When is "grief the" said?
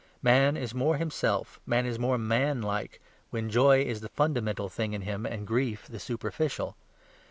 5.45-5.99